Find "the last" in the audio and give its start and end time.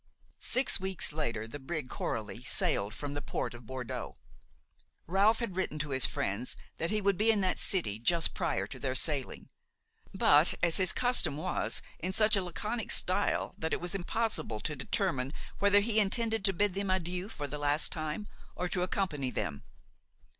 17.45-17.91